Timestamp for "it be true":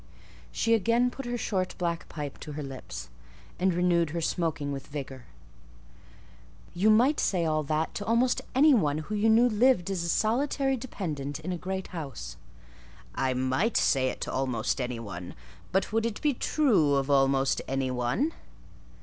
16.07-16.95